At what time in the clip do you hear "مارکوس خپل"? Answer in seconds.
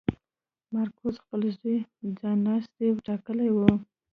0.71-1.41